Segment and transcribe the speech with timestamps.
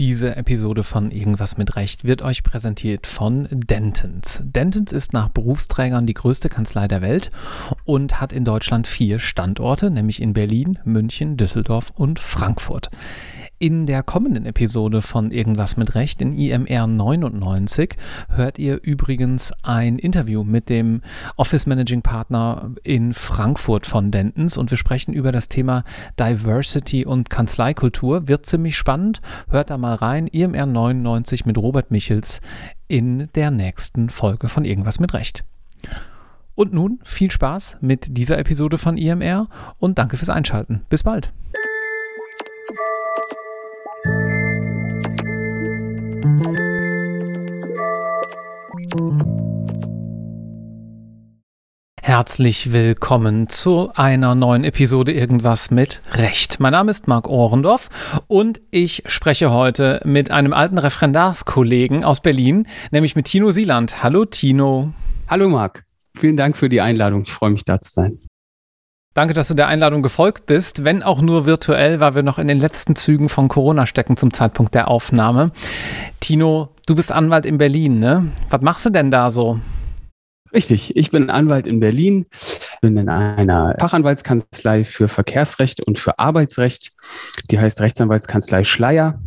[0.00, 4.42] Diese Episode von Irgendwas mit Recht wird euch präsentiert von Dentons.
[4.44, 7.30] Dentons ist nach Berufsträgern die größte Kanzlei der Welt
[7.84, 12.90] und hat in Deutschland vier Standorte, nämlich in Berlin, München, Düsseldorf und Frankfurt.
[13.60, 17.94] In der kommenden Episode von Irgendwas mit Recht in IMR 99
[18.30, 21.02] hört ihr übrigens ein Interview mit dem
[21.36, 25.84] Office Managing Partner in Frankfurt von Dentons und wir sprechen über das Thema
[26.18, 28.26] Diversity und Kanzleikultur.
[28.26, 29.20] Wird ziemlich spannend.
[29.48, 30.26] Hört da mal rein.
[30.26, 32.40] IMR 99 mit Robert Michels
[32.88, 35.44] in der nächsten Folge von Irgendwas mit Recht.
[36.56, 40.82] Und nun viel Spaß mit dieser Episode von IMR und danke fürs Einschalten.
[40.88, 41.32] Bis bald.
[52.02, 56.60] Herzlich willkommen zu einer neuen Episode Irgendwas mit Recht.
[56.60, 62.68] Mein Name ist Marc Ohrendorf und ich spreche heute mit einem alten Referendarskollegen aus Berlin,
[62.90, 64.02] nämlich mit Tino Sieland.
[64.02, 64.92] Hallo Tino.
[65.28, 65.84] Hallo Marc.
[66.16, 67.22] Vielen Dank für die Einladung.
[67.22, 68.18] Ich freue mich da zu sein.
[69.14, 72.48] Danke, dass du der Einladung gefolgt bist, wenn auch nur virtuell, weil wir noch in
[72.48, 75.52] den letzten Zügen von Corona stecken zum Zeitpunkt der Aufnahme.
[76.18, 78.32] Tino, du bist Anwalt in Berlin, ne?
[78.50, 79.60] Was machst du denn da so?
[80.52, 82.26] Richtig, ich bin Anwalt in Berlin,
[82.80, 86.90] bin in einer Fachanwaltskanzlei für Verkehrsrecht und für Arbeitsrecht.
[87.52, 89.20] Die heißt Rechtsanwaltskanzlei Schleier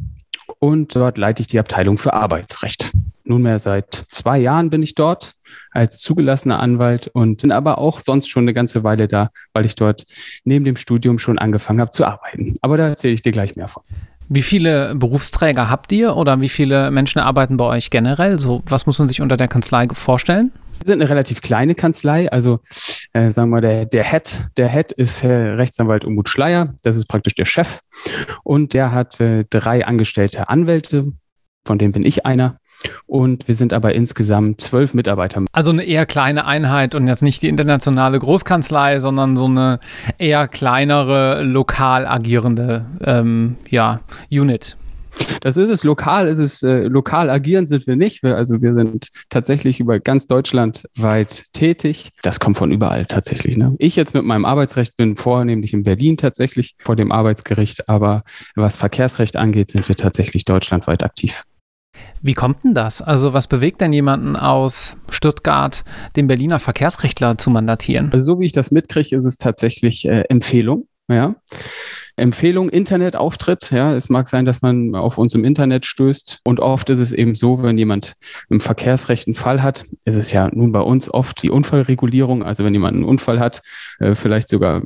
[0.59, 2.91] und dort leite ich die Abteilung für Arbeitsrecht.
[3.23, 5.31] Nunmehr seit zwei Jahren bin ich dort
[5.71, 9.75] als zugelassener Anwalt und bin aber auch sonst schon eine ganze Weile da, weil ich
[9.75, 10.05] dort
[10.43, 12.55] neben dem Studium schon angefangen habe zu arbeiten.
[12.61, 13.83] Aber da erzähle ich dir gleich mehr von.
[14.29, 18.39] Wie viele Berufsträger habt ihr oder wie viele Menschen arbeiten bei euch generell?
[18.39, 20.51] So, was muss man sich unter der Kanzlei vorstellen?
[20.79, 22.59] Wir sind eine relativ kleine Kanzlei, also
[23.13, 27.07] äh, sagen wir der, der Head, der Head ist äh, Rechtsanwalt Umut Schleier, das ist
[27.07, 27.79] praktisch der Chef
[28.43, 31.05] und der hat äh, drei angestellte Anwälte,
[31.65, 32.59] von denen bin ich einer
[33.05, 35.43] und wir sind aber insgesamt zwölf Mitarbeiter.
[35.51, 39.79] Also eine eher kleine Einheit und jetzt nicht die internationale Großkanzlei, sondern so eine
[40.17, 44.77] eher kleinere, lokal agierende ähm, ja, Unit.
[45.41, 45.83] Das ist es.
[45.83, 48.23] Lokal ist es, äh, lokal agieren sind wir nicht.
[48.23, 52.11] Wir, also wir sind tatsächlich über ganz Deutschland weit tätig.
[52.21, 53.57] Das kommt von überall tatsächlich.
[53.57, 53.75] Ne?
[53.79, 58.23] Ich jetzt mit meinem Arbeitsrecht bin vornehmlich in Berlin tatsächlich vor dem Arbeitsgericht, aber
[58.55, 61.43] was Verkehrsrecht angeht, sind wir tatsächlich deutschlandweit aktiv.
[62.21, 63.01] Wie kommt denn das?
[63.01, 65.83] Also was bewegt denn jemanden aus Stuttgart,
[66.15, 68.11] den Berliner Verkehrsrechtler zu mandatieren?
[68.11, 70.87] Also so wie ich das mitkriege, ist es tatsächlich äh, Empfehlung.
[71.09, 71.35] Ja.
[72.17, 73.69] Empfehlung, Internetauftritt.
[73.71, 76.39] Ja, es mag sein, dass man auf uns im Internet stößt.
[76.43, 78.13] Und oft ist es eben so, wenn jemand
[78.49, 82.43] im Verkehrsrecht einen Fall hat, ist es ja nun bei uns oft die Unfallregulierung.
[82.43, 83.61] Also wenn jemand einen Unfall hat,
[83.99, 84.81] äh, vielleicht sogar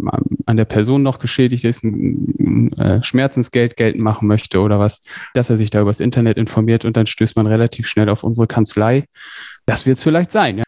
[0.45, 5.01] an der Person noch geschädigt ist, ein äh, Schmerzensgeld geltend machen möchte oder was,
[5.33, 8.47] dass er sich da übers Internet informiert und dann stößt man relativ schnell auf unsere
[8.47, 9.05] Kanzlei.
[9.65, 10.57] Das wird es vielleicht sein.
[10.57, 10.63] Ja?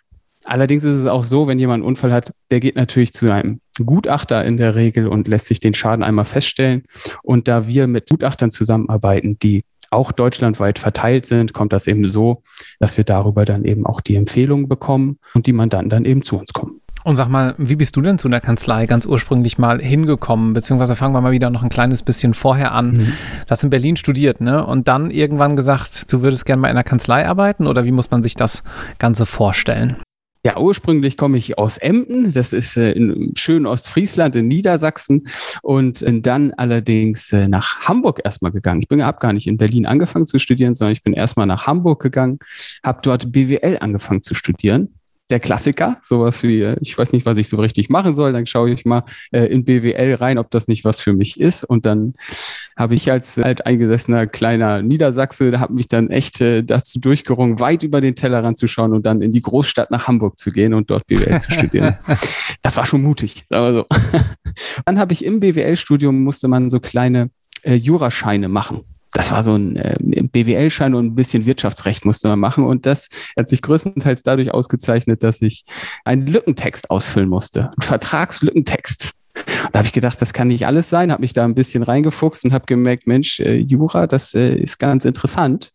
[0.54, 3.60] Allerdings ist es auch so, wenn jemand einen Unfall hat, der geht natürlich zu einem
[3.84, 6.84] Gutachter in der Regel und lässt sich den Schaden einmal feststellen.
[7.24, 12.44] Und da wir mit Gutachtern zusammenarbeiten, die auch deutschlandweit verteilt sind, kommt das eben so,
[12.80, 16.38] dass wir darüber dann eben auch die Empfehlungen bekommen und die Mandanten dann eben zu
[16.38, 16.82] uns kommen.
[17.04, 20.54] Und sag mal, wie bist du denn zu der Kanzlei ganz ursprünglich mal hingekommen?
[20.54, 22.92] Beziehungsweise fangen wir mal wieder noch ein kleines bisschen vorher an.
[22.92, 23.14] Mhm.
[23.46, 24.64] Du hast in Berlin studiert, ne?
[24.64, 28.12] Und dann irgendwann gesagt, du würdest gerne mal in einer Kanzlei arbeiten oder wie muss
[28.12, 28.62] man sich das
[29.00, 29.98] Ganze vorstellen?
[30.46, 35.28] Ja, ursprünglich komme ich aus Emden, das ist äh, in schönen Ostfriesland in Niedersachsen.
[35.62, 38.82] Und äh, dann allerdings äh, nach Hamburg erstmal gegangen.
[38.82, 41.66] Ich bin habe gar nicht in Berlin angefangen zu studieren, sondern ich bin erstmal nach
[41.66, 42.40] Hamburg gegangen,
[42.84, 44.90] habe dort BWL angefangen zu studieren
[45.30, 48.46] der Klassiker, sowas wie, äh, ich weiß nicht, was ich so richtig machen soll, dann
[48.46, 51.64] schaue ich mal äh, in BWL rein, ob das nicht was für mich ist.
[51.64, 52.14] Und dann
[52.76, 57.84] habe ich als alteingesessener kleiner Niedersachse, da habe mich dann echt äh, dazu durchgerungen, weit
[57.84, 60.92] über den Tellerrand zu schauen und dann in die Großstadt nach Hamburg zu gehen und
[60.92, 61.96] dort BWL zu studieren.
[62.62, 64.22] Das war schon mutig, sagen wir so.
[64.86, 67.30] Dann habe ich im BWL-Studium musste man so kleine
[67.64, 72.40] äh, Jurascheine machen das war so ein äh, BWL-Schein und ein bisschen Wirtschaftsrecht musste man
[72.40, 72.66] machen.
[72.66, 75.64] Und das hat sich größtenteils dadurch ausgezeichnet, dass ich
[76.04, 77.66] einen Lückentext ausfüllen musste.
[77.66, 79.14] Einen Vertragslückentext.
[79.36, 81.84] Und da habe ich gedacht, das kann nicht alles sein, habe mich da ein bisschen
[81.84, 85.72] reingefuchst und habe gemerkt, Mensch, äh, Jura, das äh, ist ganz interessant.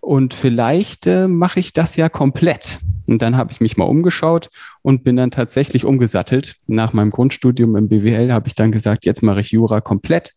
[0.00, 2.78] Und vielleicht äh, mache ich das ja komplett.
[3.08, 4.48] Und dann habe ich mich mal umgeschaut
[4.82, 6.56] und bin dann tatsächlich umgesattelt.
[6.66, 10.32] Nach meinem Grundstudium im BWL habe ich dann gesagt, jetzt mache ich Jura komplett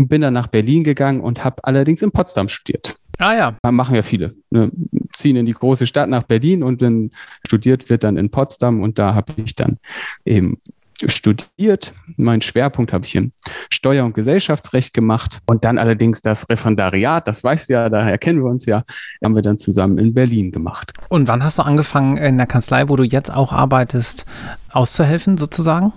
[0.00, 2.96] und bin dann nach Berlin gegangen und habe allerdings in Potsdam studiert.
[3.18, 3.56] Ah ja.
[3.62, 4.30] Da machen ja viele.
[4.48, 4.72] Ne?
[5.12, 7.10] Ziehen in die große Stadt nach Berlin und dann
[7.46, 9.76] studiert wird dann in Potsdam und da habe ich dann
[10.24, 10.56] eben
[11.04, 11.92] studiert.
[12.16, 13.32] Mein Schwerpunkt habe ich in
[13.70, 18.42] Steuer- und Gesellschaftsrecht gemacht und dann allerdings das Referendariat, das weißt du ja, daher kennen
[18.42, 18.84] wir uns ja,
[19.22, 20.94] haben wir dann zusammen in Berlin gemacht.
[21.10, 24.24] Und wann hast du angefangen in der Kanzlei, wo du jetzt auch arbeitest,
[24.70, 25.92] auszuhelfen sozusagen?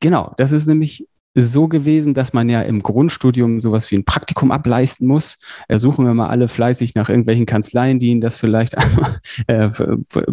[0.00, 4.50] Genau, das ist nämlich so gewesen, dass man ja im Grundstudium sowas wie ein Praktikum
[4.50, 5.38] ableisten muss.
[5.68, 8.74] Suchen wir mal alle fleißig nach irgendwelchen Kanzleien, die ihnen das vielleicht,
[9.46, 9.70] äh,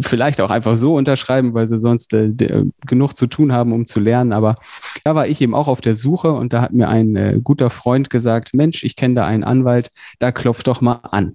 [0.00, 2.32] vielleicht auch einfach so unterschreiben, weil sie sonst äh,
[2.86, 4.32] genug zu tun haben, um zu lernen.
[4.32, 4.56] Aber
[5.04, 7.70] da war ich eben auch auf der Suche und da hat mir ein äh, guter
[7.70, 11.34] Freund gesagt, Mensch, ich kenne da einen Anwalt, da klopft doch mal an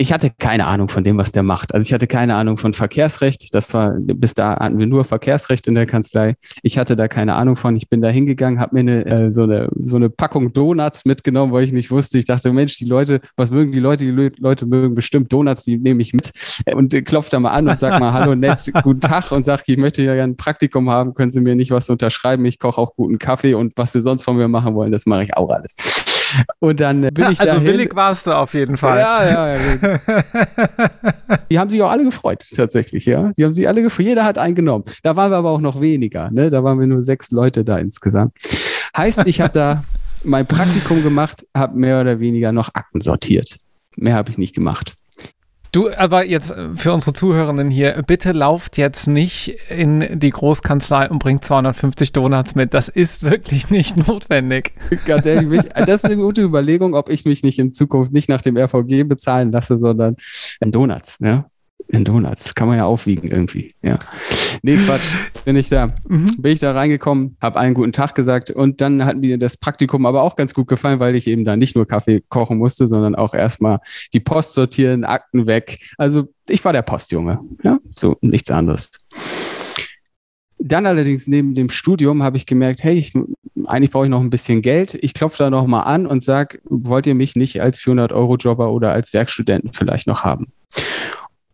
[0.00, 1.74] ich hatte keine Ahnung von dem, was der macht.
[1.74, 3.52] Also ich hatte keine Ahnung von Verkehrsrecht.
[3.52, 6.36] Das war, bis da hatten wir nur Verkehrsrecht in der Kanzlei.
[6.62, 7.76] Ich hatte da keine Ahnung von.
[7.76, 11.52] Ich bin da hingegangen, habe mir eine, äh, so, eine, so eine Packung Donuts mitgenommen,
[11.52, 12.16] weil ich nicht wusste.
[12.16, 14.06] Ich dachte, Mensch, die Leute, was mögen die Leute?
[14.06, 16.32] Die Leute mögen bestimmt Donuts, die nehme ich mit.
[16.64, 19.44] Äh, und äh, klopft da mal an und sag mal, hallo, nett, guten Tag und
[19.44, 22.46] sag, ich möchte ja ein Praktikum haben, können Sie mir nicht was unterschreiben?
[22.46, 25.24] Ich koche auch guten Kaffee und was Sie sonst von mir machen wollen, das mache
[25.24, 25.76] ich auch alles.
[26.58, 27.64] Und dann bin ich Also dahin.
[27.64, 28.98] willig warst du auf jeden Fall.
[28.98, 29.98] Ja, ja, ja.
[31.50, 33.32] Die haben sich auch alle gefreut, tatsächlich, ja.
[33.36, 34.06] Die haben sich alle gefreut.
[34.06, 34.84] Jeder hat einen genommen.
[35.02, 36.50] Da waren wir aber auch noch weniger, ne?
[36.50, 38.32] Da waren wir nur sechs Leute da insgesamt.
[38.96, 39.84] Heißt, ich habe da
[40.24, 43.56] mein Praktikum gemacht, habe mehr oder weniger noch Akten sortiert.
[43.96, 44.94] Mehr habe ich nicht gemacht.
[45.72, 51.08] Du, aber jetzt äh, für unsere Zuhörenden hier, bitte lauft jetzt nicht in die Großkanzlei
[51.08, 52.74] und bringt 250 Donuts mit.
[52.74, 54.72] Das ist wirklich nicht notwendig.
[55.06, 58.42] Ganz ehrlich, das ist eine gute Überlegung, ob ich mich nicht in Zukunft nicht nach
[58.42, 60.16] dem RVG bezahlen lasse, sondern
[60.60, 61.18] in Donuts.
[61.20, 61.48] Ja?
[61.92, 62.54] In Donuts.
[62.54, 63.72] Kann man ja aufwiegen irgendwie.
[63.82, 63.98] Ja.
[64.62, 65.14] Nee, Quatsch.
[65.44, 65.88] Bin ich da.
[66.08, 66.24] Mhm.
[66.38, 70.06] Bin ich da reingekommen, habe einen guten Tag gesagt und dann hat mir das Praktikum
[70.06, 73.14] aber auch ganz gut gefallen, weil ich eben da nicht nur Kaffee kochen musste, sondern
[73.14, 73.80] auch erstmal
[74.12, 75.78] die Post sortieren, Akten weg.
[75.98, 77.40] Also ich war der Postjunge.
[77.62, 78.92] Ja, so nichts anderes.
[80.62, 83.14] Dann allerdings neben dem Studium habe ich gemerkt, hey, ich,
[83.64, 84.98] eigentlich brauche ich noch ein bisschen Geld.
[85.00, 88.92] Ich klopfe da noch mal an und sage, wollt ihr mich nicht als 400-Euro-Jobber oder
[88.92, 90.52] als Werkstudenten vielleicht noch haben?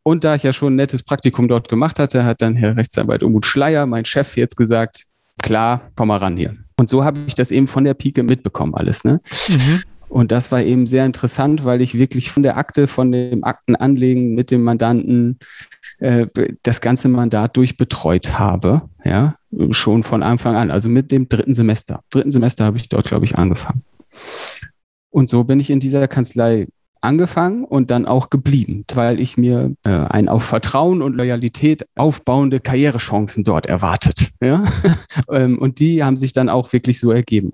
[0.07, 3.25] Und da ich ja schon ein nettes Praktikum dort gemacht hatte, hat dann Herr Rechtsanwalt
[3.25, 5.07] Umut Schleier, mein Chef, jetzt gesagt,
[5.43, 6.55] klar, komm mal ran hier.
[6.79, 9.03] Und so habe ich das eben von der Pike mitbekommen alles.
[9.03, 9.21] Ne?
[9.49, 9.83] Mhm.
[10.09, 14.33] Und das war eben sehr interessant, weil ich wirklich von der Akte, von dem Aktenanlegen
[14.37, 15.41] mit dem Mandanten
[15.99, 16.27] äh,
[16.63, 19.35] das ganze Mandat durchbetreut habe, ja,
[19.73, 22.05] schon von Anfang an, also mit dem dritten Semester.
[22.11, 23.83] Dritten Semester habe ich dort, glaube ich, angefangen.
[25.11, 26.67] Und so bin ich in dieser Kanzlei
[27.01, 32.61] angefangen und dann auch geblieben, weil ich mir äh, ein auf Vertrauen und Loyalität aufbauende
[32.61, 34.31] Karrierechancen dort erwartet.
[34.41, 34.65] Ja?
[35.31, 37.51] ähm, und die haben sich dann auch wirklich so ergeben.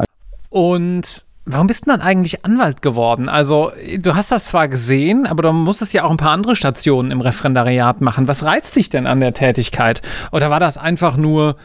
[0.50, 3.28] Und Warum bist du dann eigentlich Anwalt geworden?
[3.28, 7.10] Also, du hast das zwar gesehen, aber du musstest ja auch ein paar andere Stationen
[7.10, 8.28] im Referendariat machen.
[8.28, 10.02] Was reizt dich denn an der Tätigkeit?
[10.30, 11.56] Oder war das einfach nur,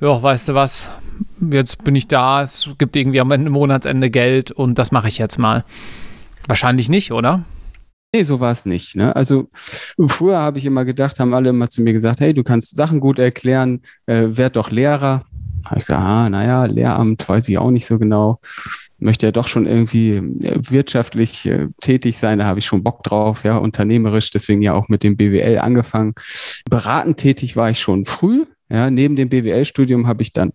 [0.00, 0.88] ja, weißt du was,
[1.50, 5.40] jetzt bin ich da, es gibt irgendwie am Monatsende Geld und das mache ich jetzt
[5.40, 5.64] mal?
[6.48, 7.44] Wahrscheinlich nicht, oder?
[8.14, 8.96] Nee, so war es nicht.
[8.96, 9.14] Ne?
[9.14, 12.74] Also früher habe ich immer gedacht, haben alle immer zu mir gesagt, hey, du kannst
[12.74, 15.20] Sachen gut erklären, äh, werd doch Lehrer.
[15.66, 18.38] Habe ich gesagt, ah, naja, Lehramt weiß ich auch nicht so genau.
[18.98, 23.02] Möchte ja doch schon irgendwie äh, wirtschaftlich äh, tätig sein, da habe ich schon Bock
[23.02, 26.12] drauf, ja, unternehmerisch, deswegen ja auch mit dem BWL angefangen.
[26.70, 30.52] Beratend tätig war ich schon früh, ja, neben dem BWL-Studium habe ich dann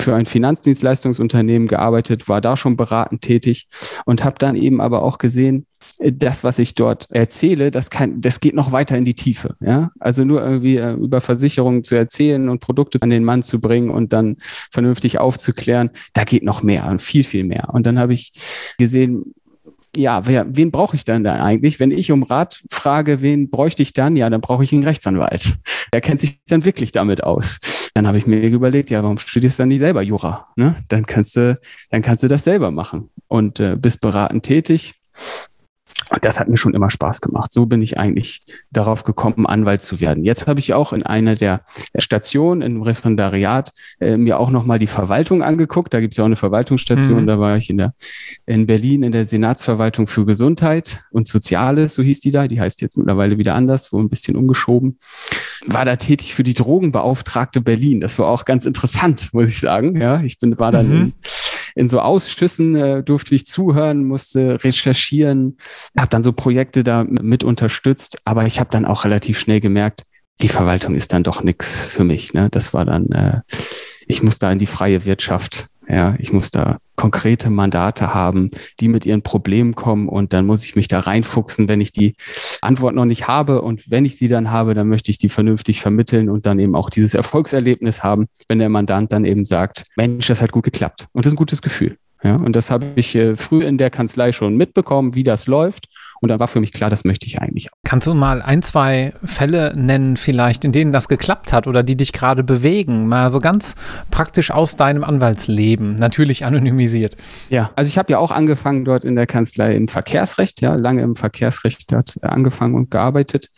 [0.00, 3.68] für ein Finanzdienstleistungsunternehmen gearbeitet, war da schon beratend tätig
[4.04, 5.66] und habe dann eben aber auch gesehen,
[5.98, 9.56] das, was ich dort erzähle, das kann, das geht noch weiter in die Tiefe.
[9.60, 13.60] Ja, also nur irgendwie äh, über Versicherungen zu erzählen und Produkte an den Mann zu
[13.60, 17.70] bringen und dann vernünftig aufzuklären, da geht noch mehr und viel, viel mehr.
[17.72, 18.32] Und dann habe ich
[18.78, 19.34] gesehen,
[19.94, 21.78] ja, wer, wen brauche ich dann dann eigentlich?
[21.78, 24.16] Wenn ich um Rat frage, wen bräuchte ich dann?
[24.16, 25.58] Ja, dann brauche ich einen Rechtsanwalt.
[25.92, 27.60] Der kennt sich dann wirklich damit aus.
[27.94, 30.48] Dann habe ich mir überlegt, ja, warum studierst du dann nicht selber Jura?
[30.56, 30.76] Ne?
[30.88, 31.58] Dann kannst du,
[31.90, 34.94] dann kannst du das selber machen und äh, bist beratend tätig
[36.12, 37.52] und das hat mir schon immer Spaß gemacht.
[37.52, 40.24] So bin ich eigentlich darauf gekommen, Anwalt zu werden.
[40.24, 41.60] Jetzt habe ich auch in einer der
[41.96, 45.94] Stationen im Referendariat äh, mir auch nochmal die Verwaltung angeguckt.
[45.94, 47.22] Da gibt es ja auch eine Verwaltungsstation.
[47.22, 47.26] Mhm.
[47.26, 47.94] Da war ich in, der,
[48.44, 52.46] in Berlin in der Senatsverwaltung für Gesundheit und Soziales, so hieß die da.
[52.46, 54.98] Die heißt jetzt mittlerweile wieder anders, wo ein bisschen umgeschoben.
[55.66, 58.00] War da tätig für die Drogenbeauftragte Berlin.
[58.00, 59.98] Das war auch ganz interessant, muss ich sagen.
[60.00, 60.94] Ja, ich bin, war dann mhm.
[60.94, 61.12] in,
[61.74, 65.56] in so Ausschüssen, äh, durfte ich zuhören, musste recherchieren
[65.96, 70.02] habe dann so Projekte da mit unterstützt, aber ich habe dann auch relativ schnell gemerkt,
[70.40, 72.34] die Verwaltung ist dann doch nichts für mich.
[72.34, 72.48] Ne?
[72.50, 73.40] Das war dann, äh,
[74.06, 75.68] ich muss da in die freie Wirtschaft.
[75.92, 78.48] Ja, ich muss da konkrete Mandate haben,
[78.80, 82.14] die mit ihren Problemen kommen und dann muss ich mich da reinfuchsen, wenn ich die
[82.62, 85.82] Antwort noch nicht habe und wenn ich sie dann habe, dann möchte ich die vernünftig
[85.82, 90.26] vermitteln und dann eben auch dieses Erfolgserlebnis haben, wenn der Mandant dann eben sagt, Mensch,
[90.28, 91.98] das hat gut geklappt und das ist ein gutes Gefühl.
[92.22, 95.88] Ja, und das habe ich äh, früh in der Kanzlei schon mitbekommen, wie das läuft.
[96.22, 97.68] Und da war für mich klar, das möchte ich eigentlich.
[97.82, 101.96] Kannst du mal ein, zwei Fälle nennen, vielleicht, in denen das geklappt hat oder die
[101.96, 103.08] dich gerade bewegen?
[103.08, 103.74] Mal so ganz
[104.12, 107.16] praktisch aus deinem Anwaltsleben, natürlich anonymisiert.
[107.50, 111.02] Ja, also ich habe ja auch angefangen dort in der Kanzlei im Verkehrsrecht, ja, lange
[111.02, 113.50] im Verkehrsrecht dort angefangen und gearbeitet.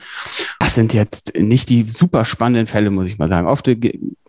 [0.58, 3.46] Das sind jetzt nicht die super spannenden Fälle, muss ich mal sagen.
[3.46, 3.68] Oft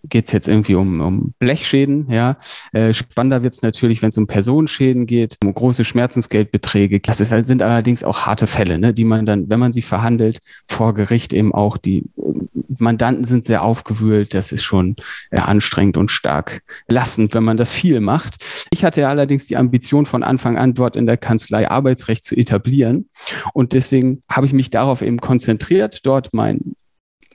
[0.10, 2.10] geht es jetzt irgendwie um, um Blechschäden.
[2.10, 2.38] Ja.
[2.74, 7.00] Äh, spannender wird es natürlich, wenn es um Personenschäden geht, um große Schmerzensgeldbeträge.
[7.00, 10.40] Das ist, sind allerdings auch harte Fälle, ne, die man dann, wenn man sie verhandelt,
[10.68, 12.46] vor Gericht eben auch, die äh,
[12.78, 14.34] Mandanten sind sehr aufgewühlt.
[14.34, 14.96] Das ist schon
[15.32, 18.44] äh, anstrengend und stark belastend, wenn man das viel macht.
[18.72, 22.36] Ich hatte ja allerdings die Ambition von Anfang an, dort in der Kanzlei Arbeitsrecht zu
[22.36, 23.10] etablieren.
[23.54, 26.76] Und deswegen habe ich mich darauf eben konzentriert, dort meinen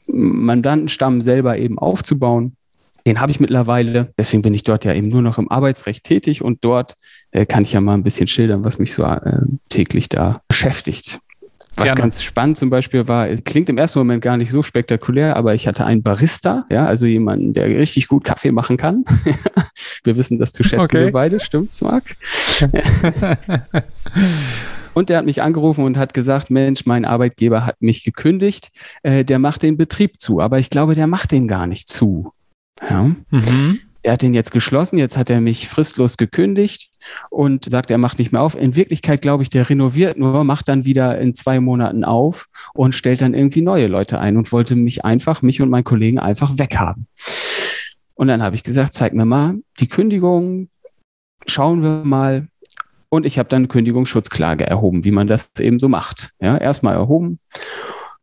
[0.06, 2.56] Mandantenstamm selber eben aufzubauen
[3.06, 4.12] den habe ich mittlerweile.
[4.18, 6.94] Deswegen bin ich dort ja eben nur noch im Arbeitsrecht tätig und dort
[7.30, 11.20] äh, kann ich ja mal ein bisschen schildern, was mich so äh, täglich da beschäftigt.
[11.76, 12.00] Was Gerne.
[12.00, 15.68] ganz spannend zum Beispiel war, klingt im ersten Moment gar nicht so spektakulär, aber ich
[15.68, 19.04] hatte einen Barista, ja, also jemanden, der richtig gut Kaffee machen kann.
[20.04, 21.04] wir wissen das zu schätzen, okay.
[21.06, 22.16] wir beide, stimmt's, Marc?
[24.92, 28.70] Und der hat mich angerufen und hat gesagt, Mensch, mein Arbeitgeber hat mich gekündigt,
[29.04, 32.32] äh, der macht den Betrieb zu, aber ich glaube, der macht den gar nicht zu.
[32.88, 33.10] Ja.
[33.30, 33.80] Mhm.
[34.02, 36.90] Er hat den jetzt geschlossen, jetzt hat er mich fristlos gekündigt
[37.28, 38.56] und sagt, er macht nicht mehr auf.
[38.56, 42.94] In Wirklichkeit glaube ich, der renoviert nur, macht dann wieder in zwei Monaten auf und
[42.94, 46.56] stellt dann irgendwie neue Leute ein und wollte mich einfach, mich und meinen Kollegen einfach
[46.56, 47.08] weghaben.
[48.14, 50.68] Und dann habe ich gesagt, zeig mir mal die Kündigung,
[51.46, 52.48] schauen wir mal.
[53.10, 56.30] Und ich habe dann Kündigungsschutzklage erhoben, wie man das eben so macht.
[56.40, 57.38] Ja, erstmal erhoben,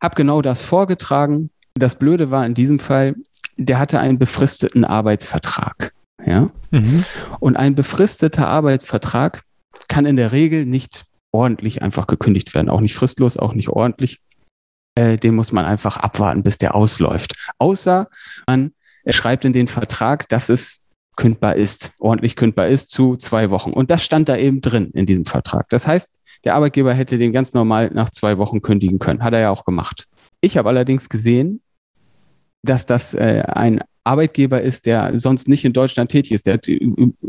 [0.00, 1.50] habe genau das vorgetragen.
[1.74, 3.14] Das Blöde war in diesem Fall,
[3.58, 5.92] der hatte einen befristeten Arbeitsvertrag.
[6.24, 6.48] Ja?
[6.70, 7.04] Mhm.
[7.40, 9.42] Und ein befristeter Arbeitsvertrag
[9.88, 12.70] kann in der Regel nicht ordentlich einfach gekündigt werden.
[12.70, 14.18] Auch nicht fristlos, auch nicht ordentlich.
[14.94, 17.34] Äh, den muss man einfach abwarten, bis der ausläuft.
[17.58, 18.08] Außer
[18.46, 18.72] man
[19.08, 20.84] schreibt in den Vertrag, dass es
[21.16, 23.72] kündbar ist, ordentlich kündbar ist zu zwei Wochen.
[23.72, 25.68] Und das stand da eben drin in diesem Vertrag.
[25.68, 29.24] Das heißt, der Arbeitgeber hätte den ganz normal nach zwei Wochen kündigen können.
[29.24, 30.04] Hat er ja auch gemacht.
[30.40, 31.60] Ich habe allerdings gesehen,
[32.62, 36.46] dass das äh, ein Arbeitgeber ist, der sonst nicht in Deutschland tätig ist.
[36.46, 36.66] Der hat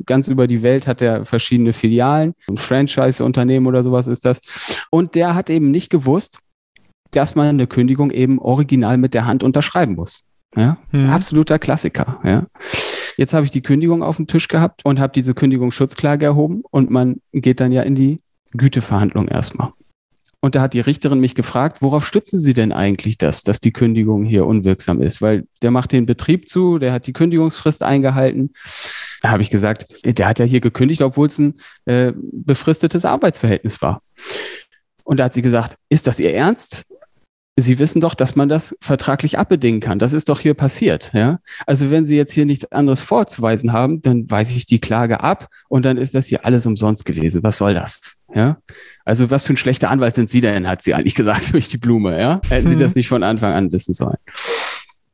[0.05, 4.88] ganz über die Welt hat er verschiedene Filialen, ein Franchise-Unternehmen oder sowas ist das.
[4.89, 6.39] Und der hat eben nicht gewusst,
[7.12, 10.24] dass man eine Kündigung eben original mit der Hand unterschreiben muss.
[10.55, 10.77] Ja?
[10.91, 11.09] Mhm.
[11.09, 12.19] Absoluter Klassiker.
[12.24, 12.48] Ja?
[13.17, 16.89] Jetzt habe ich die Kündigung auf dem Tisch gehabt und habe diese Kündigungsschutzklage erhoben und
[16.89, 18.19] man geht dann ja in die
[18.53, 19.69] Güteverhandlung erstmal.
[20.41, 23.74] Und da hat die Richterin mich gefragt, worauf stützen Sie denn eigentlich das, dass die
[23.74, 25.22] Kündigung hier unwirksam ist?
[25.22, 28.53] Weil der macht den Betrieb zu, der hat die Kündigungsfrist eingehalten.
[29.22, 33.81] Da habe ich gesagt, der hat ja hier gekündigt, obwohl es ein äh, befristetes Arbeitsverhältnis
[33.81, 34.01] war.
[35.03, 36.86] Und da hat sie gesagt, ist das Ihr Ernst?
[37.60, 40.00] Sie wissen doch, dass man das vertraglich abbedingen kann.
[40.00, 41.12] Das ist doch hier passiert.
[41.13, 41.39] Ja?
[41.65, 45.48] Also wenn Sie jetzt hier nichts anderes vorzuweisen haben, dann weise ich die Klage ab
[45.67, 47.43] und dann ist das hier alles umsonst gewesen.
[47.43, 48.19] Was soll das?
[48.34, 48.60] Ja?
[49.10, 51.80] Also was für ein schlechter Anwalt sind Sie denn, hat sie eigentlich gesagt durch die
[51.80, 52.22] Blume.
[52.22, 52.42] Ja?
[52.48, 52.70] Hätten mhm.
[52.70, 54.20] Sie das nicht von Anfang an wissen sollen.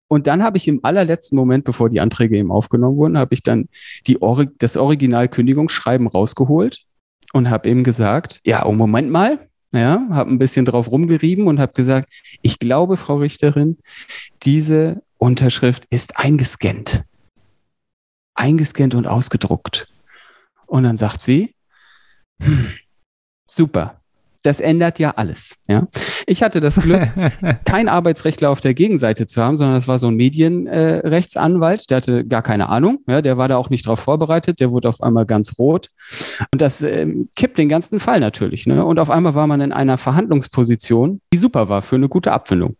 [0.09, 3.41] Und dann habe ich im allerletzten Moment, bevor die Anträge eben aufgenommen wurden, habe ich
[3.41, 3.69] dann
[4.05, 6.83] die Or das Original-Kündigungsschreiben rausgeholt
[7.31, 9.39] und habe eben gesagt, ja, oh Moment mal,
[9.71, 12.09] ja, habe ein bisschen drauf rumgerieben und habe gesagt,
[12.41, 13.77] ich glaube, Frau Richterin,
[14.43, 17.05] diese Unterschrift ist eingescannt.
[18.33, 19.87] Eingescannt und ausgedruckt.
[20.67, 21.55] Und dann sagt sie,
[22.41, 22.71] hm,
[23.45, 24.01] super,
[24.45, 25.57] das ändert ja alles.
[25.67, 25.87] Ja?
[26.27, 27.01] Ich hatte das Glück,
[27.65, 31.97] kein Arbeitsrechtler auf der Gegenseite zu haben, sondern das war so ein Medienrechtsanwalt, äh, der
[31.97, 33.21] hatte gar keine Ahnung, ja?
[33.21, 35.87] der war da auch nicht drauf vorbereitet, der wurde auf einmal ganz rot.
[36.51, 38.67] Und das äh, kippt den ganzen Fall natürlich.
[38.67, 38.85] Ne?
[38.85, 42.75] Und auf einmal war man in einer Verhandlungsposition, die super war für eine gute Abfindung.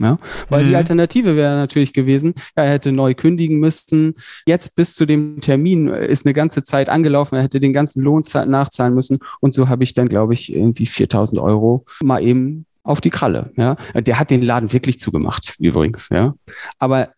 [0.00, 0.68] Ja, weil mhm.
[0.68, 4.14] die Alternative wäre natürlich gewesen, er hätte neu kündigen müssen.
[4.46, 8.22] Jetzt bis zu dem Termin ist eine ganze Zeit angelaufen, er hätte den ganzen Lohn
[8.46, 9.18] nachzahlen müssen.
[9.40, 13.52] Und so habe ich dann, glaube ich, irgendwie 4000 Euro mal eben auf die Kralle.
[13.56, 16.08] Ja, der hat den Laden wirklich zugemacht, übrigens.
[16.10, 16.32] Ja,
[16.78, 17.10] aber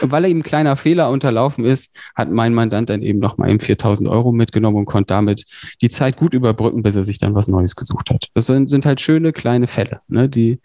[0.00, 3.48] weil er ihm ein kleiner Fehler unterlaufen ist, hat mein Mandant dann eben noch mal
[3.48, 5.46] eben 4000 Euro mitgenommen und konnte damit
[5.80, 8.28] die Zeit gut überbrücken, bis er sich dann was Neues gesucht hat.
[8.34, 10.60] Das sind, sind halt schöne kleine Fälle, ne, die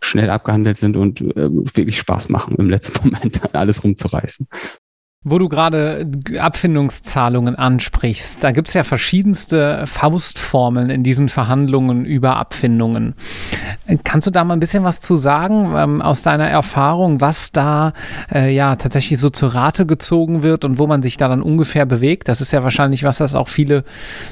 [0.00, 4.46] schnell abgehandelt sind und äh, wirklich Spaß machen, im letzten Moment alles rumzureißen.
[5.26, 6.06] Wo du gerade
[6.38, 13.14] Abfindungszahlungen ansprichst, da gibt es ja verschiedenste Faustformeln in diesen Verhandlungen über Abfindungen.
[14.04, 17.94] Kannst du da mal ein bisschen was zu sagen ähm, aus deiner Erfahrung, was da
[18.30, 21.86] äh, ja tatsächlich so zur Rate gezogen wird und wo man sich da dann ungefähr
[21.86, 22.28] bewegt?
[22.28, 23.84] Das ist ja wahrscheinlich was, das auch viele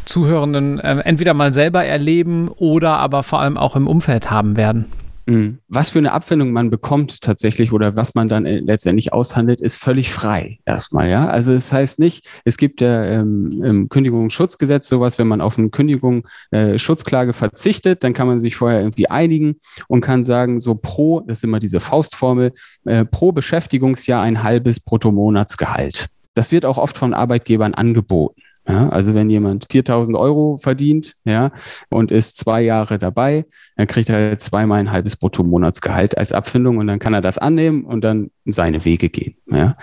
[0.05, 4.93] Zuhörenden äh, entweder mal selber erleben oder aber vor allem auch im Umfeld haben werden.
[5.27, 5.59] Mhm.
[5.69, 9.79] Was für eine Abfindung man bekommt tatsächlich oder was man dann äh, letztendlich aushandelt, ist
[9.79, 11.29] völlig frei erstmal, ja.
[11.29, 15.59] Also es das heißt nicht, es gibt ja ähm, im Kündigungsschutzgesetz sowas, wenn man auf
[15.59, 20.61] eine Kündigung äh, Schutzklage verzichtet, dann kann man sich vorher irgendwie einigen und kann sagen,
[20.61, 22.53] so pro, das ist immer diese Faustformel,
[22.85, 26.09] äh, pro Beschäftigungsjahr ein halbes Bruttomonatsgehalt.
[26.35, 28.43] Das wird auch oft von Arbeitgebern angeboten.
[28.69, 31.51] Ja, also wenn jemand 4000 Euro verdient, ja,
[31.89, 33.45] und ist zwei Jahre dabei,
[33.77, 37.85] dann kriegt er zweimal ein halbes Bruttomonatsgehalt als Abfindung und dann kann er das annehmen
[37.85, 39.35] und dann seine Wege gehen.
[39.51, 39.77] Ja.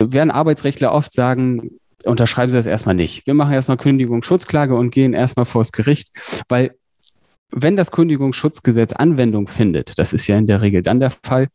[0.00, 1.72] Werden Arbeitsrechtler oft sagen,
[2.04, 3.26] unterschreiben Sie das erstmal nicht.
[3.26, 6.10] Wir machen erstmal Kündigungsschutzklage und gehen erstmal vors Gericht,
[6.48, 6.74] weil
[7.50, 11.48] wenn das Kündigungsschutzgesetz Anwendung findet, das ist ja in der Regel dann der Fall,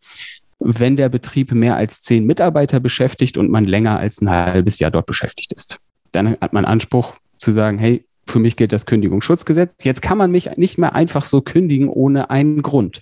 [0.60, 4.92] wenn der Betrieb mehr als zehn Mitarbeiter beschäftigt und man länger als ein halbes Jahr
[4.92, 5.80] dort beschäftigt ist
[6.12, 9.84] dann hat man Anspruch zu sagen, hey, für mich gilt das Kündigungsschutzgesetz.
[9.84, 13.02] Jetzt kann man mich nicht mehr einfach so kündigen ohne einen Grund.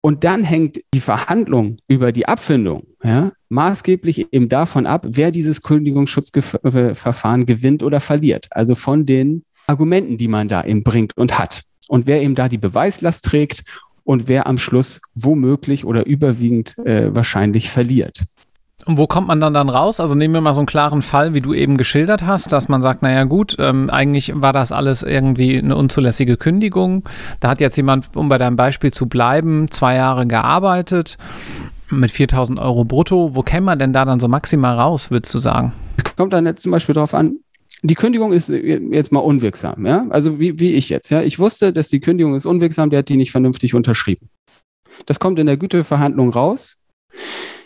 [0.00, 5.62] Und dann hängt die Verhandlung über die Abfindung ja, maßgeblich eben davon ab, wer dieses
[5.62, 8.48] Kündigungsschutzverfahren gewinnt oder verliert.
[8.50, 11.62] Also von den Argumenten, die man da eben bringt und hat.
[11.88, 13.64] Und wer eben da die Beweislast trägt
[14.02, 18.24] und wer am Schluss womöglich oder überwiegend äh, wahrscheinlich verliert.
[18.86, 19.98] Und wo kommt man dann dann raus?
[19.98, 22.82] Also nehmen wir mal so einen klaren Fall, wie du eben geschildert hast, dass man
[22.82, 27.02] sagt, naja gut, ähm, eigentlich war das alles irgendwie eine unzulässige Kündigung.
[27.40, 31.16] Da hat jetzt jemand, um bei deinem Beispiel zu bleiben, zwei Jahre gearbeitet
[31.88, 33.34] mit 4000 Euro brutto.
[33.34, 35.72] Wo käme man denn da dann so maximal raus, würdest du sagen?
[35.96, 37.38] Es kommt dann jetzt zum Beispiel darauf an,
[37.82, 40.06] die Kündigung ist jetzt mal unwirksam, ja?
[40.08, 41.22] Also wie, wie ich jetzt, ja?
[41.22, 44.28] Ich wusste, dass die Kündigung ist unwirksam, der hat die nicht vernünftig unterschrieben.
[45.06, 46.78] Das kommt in der Güteverhandlung raus.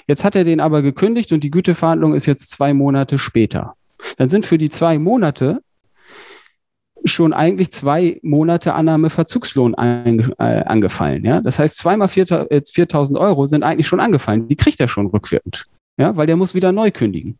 [0.08, 3.74] Jetzt hat er den aber gekündigt und die Güteverhandlung ist jetzt zwei Monate später.
[4.16, 5.60] Dann sind für die zwei Monate
[7.04, 11.24] schon eigentlich zwei Monate Annahmeverzugslohn äh, angefallen.
[11.24, 11.40] Ja?
[11.40, 14.48] Das heißt, zweimal 4000 Euro sind eigentlich schon angefallen.
[14.48, 15.66] Die kriegt er schon rückwirkend,
[15.96, 16.16] ja?
[16.16, 17.38] weil der muss wieder neu kündigen.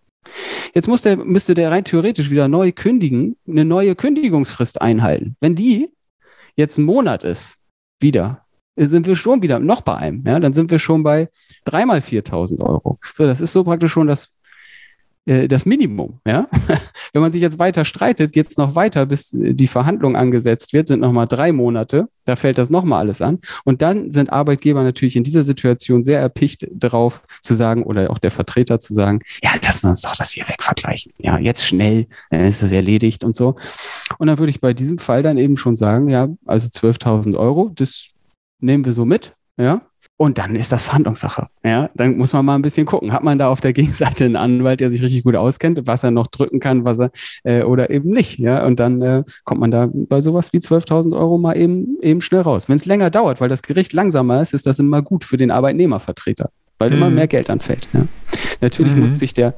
[0.75, 5.37] Jetzt muss der, müsste der rein theoretisch wieder neu kündigen, eine neue Kündigungsfrist einhalten.
[5.41, 5.89] Wenn die
[6.55, 7.57] jetzt ein Monat ist,
[8.01, 8.45] wieder,
[8.87, 10.25] sind wir schon wieder noch bei einem.
[10.27, 10.39] Ja?
[10.39, 11.29] Dann sind wir schon bei
[11.65, 12.97] dreimal 4000 Euro.
[13.15, 14.39] So, das ist so praktisch schon das,
[15.27, 16.21] äh, das Minimum.
[16.27, 16.47] Ja?
[17.13, 20.89] Wenn man sich jetzt weiter streitet, geht es noch weiter, bis die Verhandlung angesetzt wird,
[20.89, 22.09] sind nochmal drei Monate.
[22.25, 23.39] Da fällt das nochmal alles an.
[23.65, 28.19] Und dann sind Arbeitgeber natürlich in dieser Situation sehr erpicht darauf zu sagen, oder auch
[28.19, 31.13] der Vertreter zu sagen, ja, lassen uns doch das hier wegvergleichen.
[31.19, 33.55] Ja, jetzt schnell, dann ist das erledigt und so.
[34.19, 37.71] Und dann würde ich bei diesem Fall dann eben schon sagen, ja, also 12.000 Euro,
[37.75, 38.13] das
[38.61, 39.83] nehmen wir so mit, ja.
[40.17, 41.47] Und dann ist das Verhandlungssache.
[41.65, 43.13] Ja, dann muss man mal ein bisschen gucken.
[43.13, 46.11] Hat man da auf der Gegenseite einen Anwalt, der sich richtig gut auskennt, was er
[46.11, 47.11] noch drücken kann, was er
[47.45, 48.39] äh, oder eben nicht.
[48.39, 52.21] Ja, und dann äh, kommt man da bei sowas wie 12.000 Euro mal eben eben
[52.21, 52.69] schnell raus.
[52.69, 55.51] Wenn es länger dauert, weil das Gericht langsamer ist, ist das immer gut für den
[55.51, 56.97] Arbeitnehmervertreter, weil mhm.
[56.97, 57.89] immer mehr Geld anfällt.
[57.93, 58.07] Ja.
[58.61, 59.01] Natürlich mhm.
[59.01, 59.55] muss sich der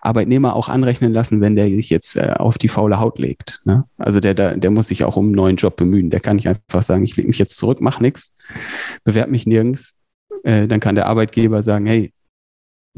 [0.00, 3.60] Arbeitnehmer auch anrechnen lassen, wenn der sich jetzt äh, auf die faule Haut legt.
[3.64, 3.84] Ne?
[3.98, 6.10] Also der, der, der muss sich auch um einen neuen Job bemühen.
[6.10, 8.34] Der kann nicht einfach sagen, ich lege mich jetzt zurück, mach nichts,
[9.04, 9.98] bewerb mich nirgends.
[10.44, 12.12] Äh, dann kann der Arbeitgeber sagen, hey,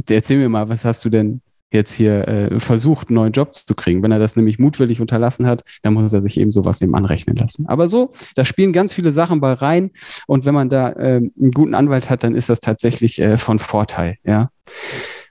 [0.08, 1.40] erzähl mir mal, was hast du denn
[1.74, 4.02] jetzt hier äh, versucht, einen neuen Job zu kriegen.
[4.02, 7.36] Wenn er das nämlich mutwillig unterlassen hat, dann muss er sich eben sowas eben anrechnen
[7.36, 7.66] lassen.
[7.66, 9.90] Aber so, da spielen ganz viele Sachen bei rein.
[10.26, 13.58] Und wenn man da äh, einen guten Anwalt hat, dann ist das tatsächlich äh, von
[13.58, 14.50] Vorteil, ja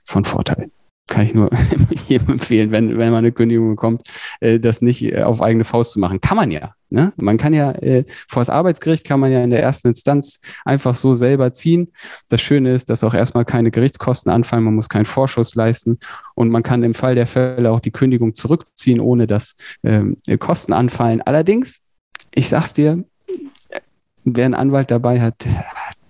[0.04, 0.70] von Vorteil.
[1.14, 1.48] Kann ich nur
[2.08, 4.02] jedem empfehlen, wenn, wenn man eine Kündigung bekommt,
[4.40, 6.20] äh, das nicht äh, auf eigene Faust zu machen.
[6.20, 6.74] Kann man ja.
[6.90, 7.12] Ne?
[7.14, 10.96] Man kann ja äh, vor das Arbeitsgericht kann man ja in der ersten Instanz einfach
[10.96, 11.92] so selber ziehen.
[12.30, 15.98] Das Schöne ist, dass auch erstmal keine Gerichtskosten anfallen, man muss keinen Vorschuss leisten
[16.34, 20.72] und man kann im Fall der Fälle auch die Kündigung zurückziehen, ohne dass ähm, Kosten
[20.72, 21.22] anfallen.
[21.22, 21.82] Allerdings,
[22.34, 23.04] ich sag's dir,
[24.24, 25.46] wer einen Anwalt dabei hat,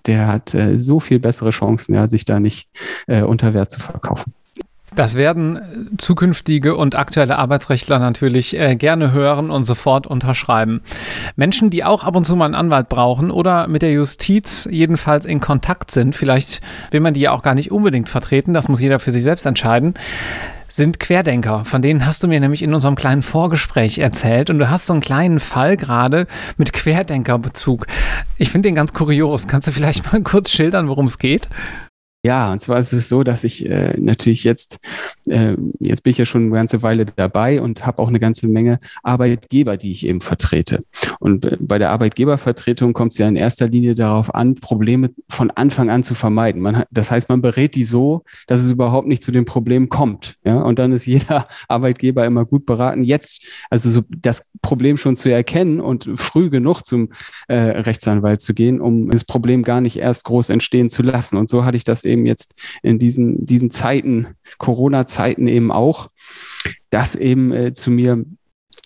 [0.06, 2.70] der hat äh, so viel bessere Chancen, ja, sich da nicht
[3.06, 4.32] äh, unter Wert zu verkaufen.
[4.94, 5.60] Das werden äh,
[5.98, 10.82] zukünftige und aktuelle Arbeitsrechtler natürlich äh, gerne hören und sofort unterschreiben.
[11.36, 15.26] Menschen, die auch ab und zu mal einen Anwalt brauchen oder mit der Justiz jedenfalls
[15.26, 18.80] in Kontakt sind, vielleicht will man die ja auch gar nicht unbedingt vertreten, das muss
[18.80, 19.94] jeder für sich selbst entscheiden
[20.66, 21.64] sind Querdenker.
[21.64, 24.92] Von denen hast du mir nämlich in unserem kleinen Vorgespräch erzählt und du hast so
[24.92, 26.26] einen kleinen Fall gerade
[26.56, 27.86] mit Querdenkerbezug.
[28.38, 29.46] Ich finde den ganz kurios.
[29.46, 31.48] Kannst du vielleicht mal kurz schildern, worum es geht?
[32.24, 34.80] Ja, und zwar ist es so, dass ich äh, natürlich jetzt,
[35.26, 38.48] äh, jetzt bin ich ja schon eine ganze Weile dabei und habe auch eine ganze
[38.48, 40.80] Menge Arbeitgeber, die ich eben vertrete.
[41.20, 45.50] Und äh, bei der Arbeitgebervertretung kommt es ja in erster Linie darauf an, Probleme von
[45.50, 46.62] Anfang an zu vermeiden.
[46.62, 50.38] Man das heißt, man berät die so, dass es überhaupt nicht zu dem Problem kommt.
[50.44, 50.62] Ja?
[50.62, 55.30] Und dann ist jeder Arbeitgeber immer gut beraten, jetzt also so das Problem schon zu
[55.30, 57.10] erkennen und früh genug zum
[57.48, 61.36] äh, Rechtsanwalt zu gehen, um das Problem gar nicht erst groß entstehen zu lassen.
[61.36, 66.08] Und so hatte ich das eben eben jetzt in diesen, diesen Zeiten, Corona-Zeiten eben auch,
[66.90, 68.24] dass eben äh, zu mir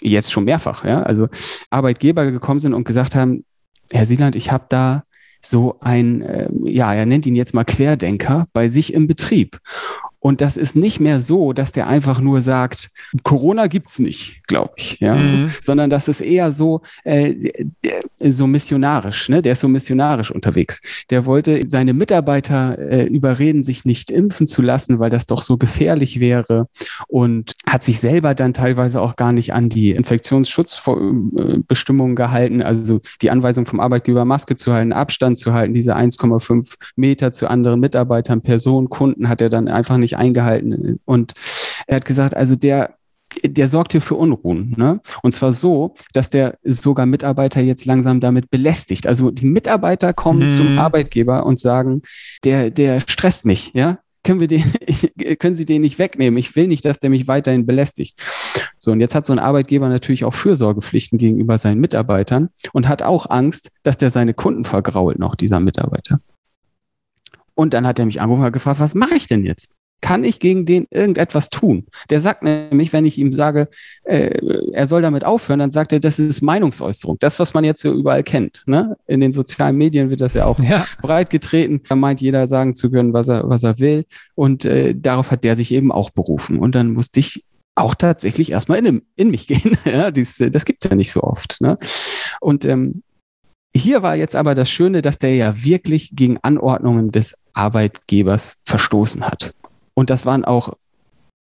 [0.01, 1.29] jetzt schon mehrfach, ja, also
[1.71, 3.45] Arbeitgeber gekommen sind und gesagt haben,
[3.91, 5.03] Herr Sieland, ich habe da
[5.41, 9.59] so ein, äh, ja, er nennt ihn jetzt mal Querdenker bei sich im Betrieb.
[10.21, 12.91] Und das ist nicht mehr so, dass der einfach nur sagt,
[13.23, 15.51] Corona gibt's nicht, glaube ich, ja, mhm.
[15.61, 17.53] sondern das ist eher so äh,
[18.21, 19.43] so missionarisch, ne?
[19.43, 20.81] Der ist so missionarisch unterwegs.
[21.11, 25.57] Der wollte seine Mitarbeiter äh, überreden, sich nicht impfen zu lassen, weil das doch so
[25.57, 26.67] gefährlich wäre
[27.07, 33.31] und hat sich selber dann teilweise auch gar nicht an die Infektionsschutzbestimmungen gehalten, also die
[33.31, 38.43] Anweisung vom Arbeitgeber Maske zu halten, Abstand zu halten, diese 1,5 Meter zu anderen Mitarbeitern,
[38.43, 41.01] Personen, Kunden hat er dann einfach nicht eingehalten.
[41.05, 41.35] Und
[41.87, 42.95] er hat gesagt, also der,
[43.45, 44.75] der sorgt hier für Unruhen.
[44.77, 45.01] Ne?
[45.23, 49.07] Und zwar so, dass der sogar Mitarbeiter jetzt langsam damit belästigt.
[49.07, 50.49] Also die Mitarbeiter kommen hm.
[50.49, 52.03] zum Arbeitgeber und sagen,
[52.45, 53.99] der, der stresst mich, ja.
[54.25, 54.65] Können, wir den,
[55.39, 56.39] können Sie den nicht wegnehmen?
[56.39, 58.19] Ich will nicht, dass der mich weiterhin belästigt.
[58.79, 63.03] So, und jetzt hat so ein Arbeitgeber natürlich auch Fürsorgepflichten gegenüber seinen Mitarbeitern und hat
[63.03, 66.21] auch Angst, dass der seine Kunden vergrault, noch dieser Mitarbeiter.
[67.55, 69.79] Und dann hat er mich angerufen und gefragt, was mache ich denn jetzt?
[70.01, 71.87] Kann ich gegen den irgendetwas tun?
[72.11, 73.69] Der sagt nämlich, wenn ich ihm sage,
[74.05, 74.39] äh,
[74.73, 77.17] er soll damit aufhören, dann sagt er, das ist Meinungsäußerung.
[77.19, 78.63] Das, was man jetzt so überall kennt.
[78.67, 78.97] Ne?
[79.07, 80.87] In den sozialen Medien wird das ja auch ja.
[81.03, 81.83] breit getreten.
[81.89, 84.05] Da meint jeder sagen zu können, was er, was er will.
[84.35, 86.59] Und äh, darauf hat der sich eben auch berufen.
[86.59, 89.77] Und dann musste ich auch tatsächlich erstmal in, in mich gehen.
[89.85, 91.61] ja, dies, das gibt's ja nicht so oft.
[91.61, 91.77] Ne?
[92.41, 93.03] Und ähm,
[93.75, 99.25] hier war jetzt aber das Schöne, dass der ja wirklich gegen Anordnungen des Arbeitgebers verstoßen
[99.25, 99.55] hat.
[99.99, 100.77] Und das waren auch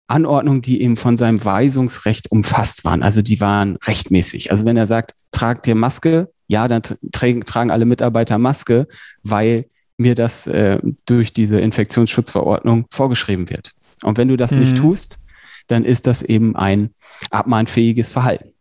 [0.08, 3.04] Anordnungen, die eben von seinem Weisungsrecht umfasst waren.
[3.04, 4.50] Also die waren rechtmäßig.
[4.50, 8.88] Also wenn er sagt, tragt ihr Maske, ja, dann tragen alle Mitarbeiter Maske,
[9.22, 9.68] weil
[9.98, 13.70] mir das äh, durch diese Infektionsschutzverordnung vorgeschrieben wird.
[14.02, 14.62] Und wenn du das mhm.
[14.62, 15.20] nicht tust,
[15.68, 16.96] dann ist das eben ein
[17.30, 18.54] abmahnfähiges Verhalten.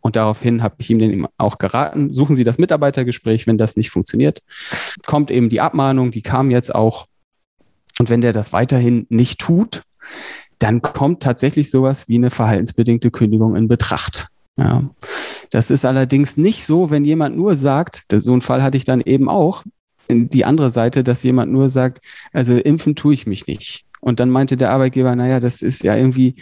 [0.00, 3.90] Und daraufhin habe ich ihm dann auch geraten, suchen Sie das Mitarbeitergespräch, wenn das nicht
[3.90, 4.42] funktioniert.
[5.06, 7.06] Kommt eben die Abmahnung, die kam jetzt auch
[7.98, 9.82] und wenn der das weiterhin nicht tut,
[10.58, 14.28] dann kommt tatsächlich sowas wie eine verhaltensbedingte Kündigung in Betracht.
[14.56, 14.88] Ja.
[15.50, 19.00] Das ist allerdings nicht so, wenn jemand nur sagt, so einen Fall hatte ich dann
[19.00, 19.64] eben auch,
[20.08, 22.00] die andere Seite, dass jemand nur sagt,
[22.32, 23.84] also impfen tue ich mich nicht.
[24.00, 26.36] Und dann meinte der Arbeitgeber, naja, das ist ja irgendwie,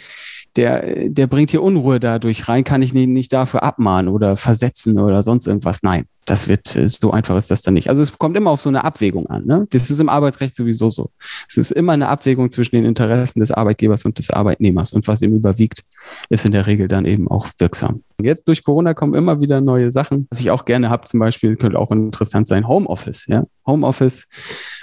[0.57, 4.99] der, der bringt hier Unruhe dadurch rein, kann ich ihn nicht dafür abmahnen oder versetzen
[4.99, 5.81] oder sonst irgendwas.
[5.81, 7.89] Nein, das wird, äh, so einfach ist das dann nicht.
[7.89, 9.45] Also es kommt immer auf so eine Abwägung an.
[9.45, 9.67] Ne?
[9.69, 11.11] Das ist im Arbeitsrecht sowieso so.
[11.47, 14.93] Es ist immer eine Abwägung zwischen den Interessen des Arbeitgebers und des Arbeitnehmers.
[14.93, 15.83] Und was ihm überwiegt,
[16.29, 18.03] ist in der Regel dann eben auch wirksam.
[18.21, 20.27] Jetzt durch Corona kommen immer wieder neue Sachen.
[20.29, 23.27] Was ich auch gerne habe, zum Beispiel, könnte auch interessant sein, Homeoffice.
[23.27, 23.45] Ja?
[23.65, 24.27] Homeoffice.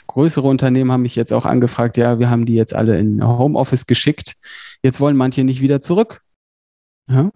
[0.06, 3.86] Größere Unternehmen haben mich jetzt auch angefragt, ja, wir haben die jetzt alle in Homeoffice
[3.86, 4.34] geschickt.
[4.82, 6.20] Jetzt wollen manche nicht wieder zurück.
[7.08, 7.30] Ja?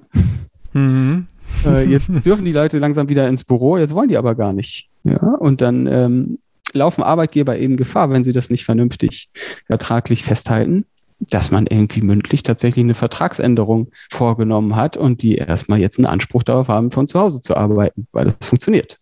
[0.72, 1.28] Mhm.
[1.64, 4.88] Äh, jetzt dürfen die Leute langsam wieder ins Büro, jetzt wollen die aber gar nicht.
[5.04, 6.38] Ja, und dann ähm,
[6.72, 9.28] laufen Arbeitgeber eben Gefahr, wenn sie das nicht vernünftig
[9.68, 10.84] ertraglich festhalten,
[11.20, 16.42] dass man irgendwie mündlich tatsächlich eine Vertragsänderung vorgenommen hat und die erstmal jetzt einen Anspruch
[16.42, 18.98] darauf haben, von zu Hause zu arbeiten, weil das funktioniert.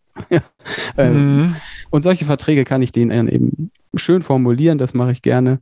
[0.97, 1.57] Ähm, mhm.
[1.91, 5.61] Und solche Verträge kann ich denen eben schön formulieren, das mache ich gerne.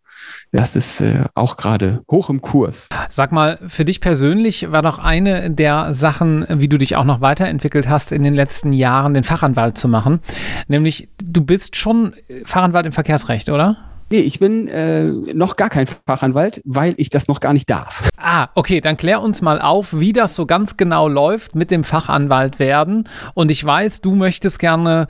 [0.53, 2.89] Das ist äh, auch gerade hoch im Kurs.
[3.09, 7.21] Sag mal, für dich persönlich war doch eine der Sachen, wie du dich auch noch
[7.21, 10.21] weiterentwickelt hast in den letzten Jahren, den Fachanwalt zu machen.
[10.69, 13.90] Nämlich, du bist schon Fachanwalt im Verkehrsrecht, oder?
[14.13, 18.09] Nee, ich bin äh, noch gar kein Fachanwalt, weil ich das noch gar nicht darf.
[18.17, 21.85] Ah, okay, dann klär uns mal auf, wie das so ganz genau läuft mit dem
[21.85, 23.05] Fachanwalt werden.
[23.35, 25.07] Und ich weiß, du möchtest gerne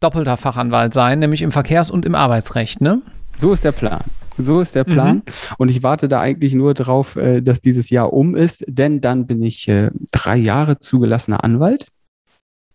[0.00, 3.00] doppelter Fachanwalt sein, nämlich im Verkehrs- und im Arbeitsrecht, ne?
[3.34, 4.02] So ist der Plan.
[4.36, 5.16] So ist der Plan.
[5.16, 5.22] Mhm.
[5.58, 9.26] Und ich warte da eigentlich nur drauf, äh, dass dieses Jahr um ist, denn dann
[9.26, 11.86] bin ich äh, drei Jahre zugelassener Anwalt.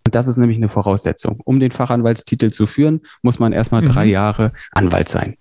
[0.05, 1.41] Und das ist nämlich eine Voraussetzung.
[1.43, 3.87] Um den Fachanwaltstitel zu führen, muss man erstmal mhm.
[3.87, 5.35] drei Jahre Anwalt sein.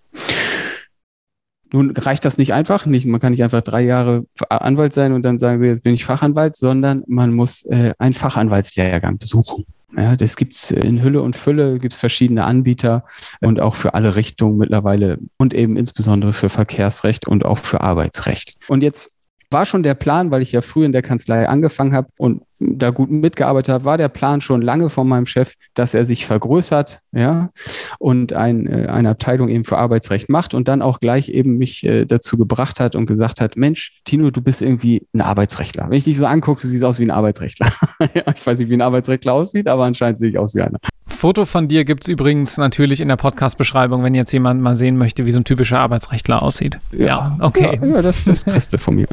[1.73, 2.87] Nun reicht das nicht einfach.
[2.87, 6.05] Nicht, man kann nicht einfach drei Jahre Anwalt sein und dann sagen, jetzt bin ich
[6.05, 9.65] Fachanwalt, sondern man muss äh, einen Fachanwaltslehrgang besuchen.
[9.97, 13.05] Ja, das gibt's in Hülle und Fülle, gibt's verschiedene Anbieter
[13.41, 18.59] und auch für alle Richtungen mittlerweile und eben insbesondere für Verkehrsrecht und auch für Arbeitsrecht.
[18.69, 19.16] Und jetzt
[19.51, 22.91] war schon der Plan, weil ich ja früh in der Kanzlei angefangen habe und da
[22.91, 27.01] gut mitgearbeitet habe, war der Plan schon lange von meinem Chef, dass er sich vergrößert,
[27.13, 27.51] ja,
[27.99, 31.85] und ein, äh, eine Abteilung eben für Arbeitsrecht macht und dann auch gleich eben mich
[31.85, 35.91] äh, dazu gebracht hat und gesagt hat, Mensch, Tino, du bist irgendwie ein Arbeitsrechtler.
[35.91, 37.71] Wenn ich dich so angucke, du siehst aus wie ein Arbeitsrechtler.
[38.35, 40.79] ich weiß nicht, wie ein Arbeitsrechtler aussieht, aber anscheinend sehe ich aus wie einer.
[41.17, 44.99] Foto von dir gibt es übrigens natürlich in der Podcast-Beschreibung, wenn jetzt jemand mal sehen
[44.99, 46.79] möchte, wie so ein typischer Arbeitsrechtler aussieht.
[46.93, 47.81] Ja, ja okay.
[47.83, 49.09] Ja, ja das, das kriegst du von mir.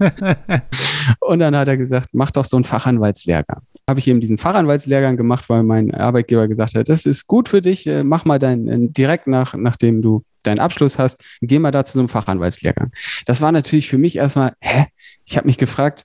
[1.20, 3.62] und dann hat er gesagt, mach doch so einen Fachanwaltslehrgang.
[3.88, 7.62] Habe ich eben diesen Fachanwaltslehrgang gemacht, weil mein Arbeitgeber gesagt hat, das ist gut für
[7.62, 11.70] dich, äh, mach mal dein, äh, direkt nach, nachdem du deinen Abschluss hast, geh mal
[11.70, 12.90] da zu so einem Fachanwaltslehrgang.
[13.26, 14.86] Das war natürlich für mich erstmal, hä?
[15.24, 16.04] Ich habe mich gefragt,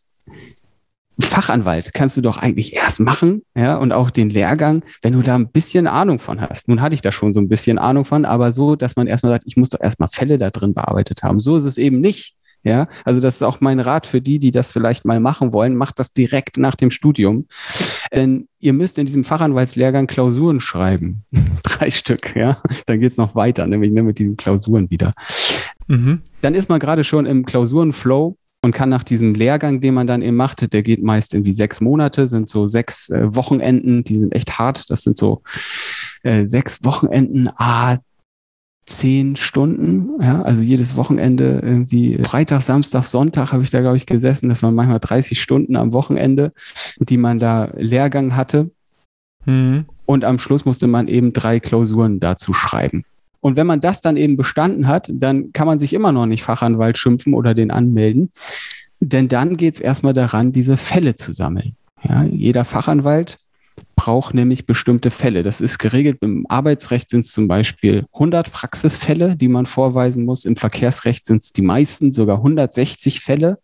[1.20, 5.36] Fachanwalt kannst du doch eigentlich erst machen, ja, und auch den Lehrgang, wenn du da
[5.36, 6.68] ein bisschen Ahnung von hast.
[6.68, 9.32] Nun hatte ich da schon so ein bisschen Ahnung von, aber so, dass man erstmal
[9.34, 11.40] sagt, ich muss doch erstmal Fälle da drin bearbeitet haben.
[11.40, 12.36] So ist es eben nicht.
[12.66, 15.76] Ja, also das ist auch mein Rat für die, die das vielleicht mal machen wollen.
[15.76, 17.46] Macht das direkt nach dem Studium.
[18.14, 21.26] Denn ihr müsst in diesem Fachanwaltslehrgang Klausuren schreiben.
[21.64, 22.62] Drei Stück, ja.
[22.86, 25.14] Dann geht's noch weiter, nämlich mit diesen Klausuren wieder.
[25.88, 26.22] Mhm.
[26.40, 30.22] Dann ist man gerade schon im Klausurenflow und kann nach diesem Lehrgang, den man dann
[30.22, 34.34] eben macht, der geht meist irgendwie sechs Monate, sind so sechs äh, Wochenenden, die sind
[34.34, 34.90] echt hart.
[34.90, 35.44] Das sind so
[36.24, 37.98] äh, sechs Wochenenden, ah,
[38.86, 44.06] zehn Stunden, ja, also jedes Wochenende irgendwie Freitag, Samstag, Sonntag habe ich da, glaube ich,
[44.06, 44.50] gesessen.
[44.50, 46.54] Das waren manchmal 30 Stunden am Wochenende,
[47.00, 48.72] die man da Lehrgang hatte.
[49.46, 49.86] Mhm.
[50.06, 53.04] Und am Schluss musste man eben drei Klausuren dazu schreiben.
[53.44, 56.44] Und wenn man das dann eben bestanden hat, dann kann man sich immer noch nicht
[56.44, 58.30] Fachanwalt schimpfen oder den anmelden.
[59.02, 61.76] Denn dann geht es erstmal daran, diese Fälle zu sammeln.
[62.08, 63.38] Ja, jeder Fachanwalt
[63.98, 65.44] braucht nämlich bestimmte Fälle.
[65.44, 66.20] Das ist geregelt.
[66.22, 70.46] Im Arbeitsrecht sind es zum Beispiel 100 Praxisfälle, die man vorweisen muss.
[70.46, 73.60] Im Verkehrsrecht sind es die meisten, sogar 160 Fälle,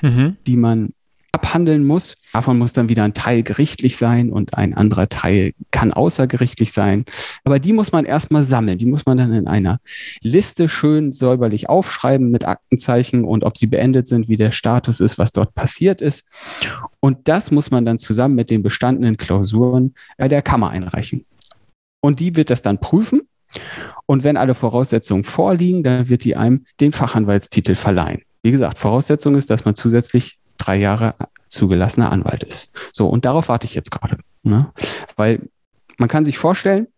[0.00, 0.36] mhm.
[0.46, 0.90] die man
[1.38, 2.16] abhandeln muss.
[2.32, 7.04] Davon muss dann wieder ein Teil gerichtlich sein und ein anderer Teil kann außergerichtlich sein.
[7.44, 8.78] Aber die muss man erstmal sammeln.
[8.78, 9.78] Die muss man dann in einer
[10.20, 15.18] Liste schön säuberlich aufschreiben mit Aktenzeichen und ob sie beendet sind, wie der Status ist,
[15.18, 16.26] was dort passiert ist.
[17.00, 21.24] Und das muss man dann zusammen mit den bestandenen Klausuren bei der Kammer einreichen.
[22.00, 23.22] Und die wird das dann prüfen.
[24.06, 28.22] Und wenn alle Voraussetzungen vorliegen, dann wird die einem den Fachanwaltstitel verleihen.
[28.42, 31.14] Wie gesagt, Voraussetzung ist, dass man zusätzlich drei Jahre
[31.48, 32.72] zugelassener Anwalt ist.
[32.92, 34.18] So, und darauf warte ich jetzt gerade.
[34.42, 34.70] Ne?
[35.16, 35.40] Weil
[35.96, 36.88] man kann sich vorstellen,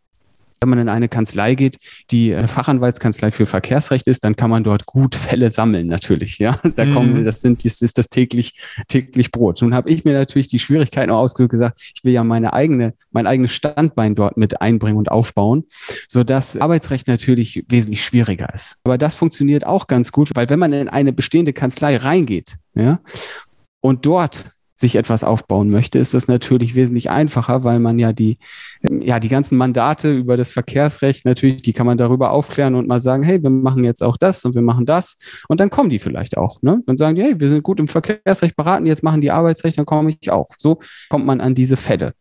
[0.61, 1.79] wenn man in eine Kanzlei geht,
[2.11, 6.39] die äh, Fachanwaltskanzlei für Verkehrsrecht ist, dann kann man dort gut Fälle sammeln, natürlich.
[6.39, 6.93] Ja, da mhm.
[6.93, 9.63] kommen, das sind, das ist das täglich, täglich Brot.
[9.63, 12.95] Nun habe ich mir natürlich die Schwierigkeiten auch ausgedrückt gesagt, ich will ja meine eigene,
[13.11, 15.65] mein eigenes Standbein dort mit einbringen und aufbauen,
[16.09, 18.77] sodass Arbeitsrecht natürlich wesentlich schwieriger ist.
[18.85, 23.01] Aber das funktioniert auch ganz gut, weil wenn man in eine bestehende Kanzlei reingeht, ja,
[23.81, 28.39] und dort sich etwas aufbauen möchte, ist das natürlich wesentlich einfacher, weil man ja die,
[28.83, 32.99] ja, die ganzen Mandate über das Verkehrsrecht natürlich, die kann man darüber aufklären und mal
[32.99, 35.45] sagen, hey, wir machen jetzt auch das und wir machen das.
[35.49, 36.63] Und dann kommen die vielleicht auch.
[36.63, 36.83] Ne?
[36.87, 39.85] Dann sagen die, hey, wir sind gut im Verkehrsrecht beraten, jetzt machen die Arbeitsrecht, dann
[39.85, 40.49] komme ich auch.
[40.57, 40.79] So
[41.11, 42.15] kommt man an diese Fälle.